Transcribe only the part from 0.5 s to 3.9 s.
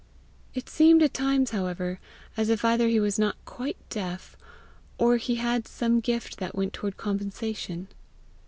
It seemed at times, however, as if either he was not quite